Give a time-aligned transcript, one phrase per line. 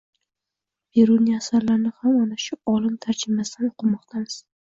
[0.95, 4.43] Beruniy asarlarini ham ana shu olim tarjimasida o`qimoqdamiz